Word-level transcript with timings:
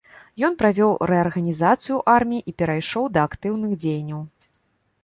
Ён 0.47 0.55
правёў 0.61 0.93
рэарганізацыю 1.11 2.01
арміі 2.15 2.43
і 2.53 2.55
перайшоў 2.63 3.05
да 3.19 3.31
актыўных 3.31 3.71
дзеянняў. 3.87 4.21